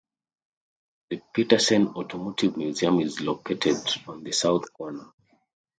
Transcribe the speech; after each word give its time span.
The 1.11 1.21
Petersen 1.31 1.89
Automotive 1.89 2.57
Museum 2.57 3.01
is 3.01 3.21
located 3.21 3.77
on 4.07 4.23
the 4.23 4.31
south 4.31 4.73
corner. 4.73 5.11